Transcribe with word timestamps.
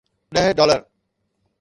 ڏهه 0.33 0.49
ڊالر. 0.57 0.79